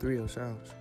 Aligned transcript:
Three 0.00 0.18
Three 0.18 0.18
O 0.18 0.26
Sounds. 0.26 0.79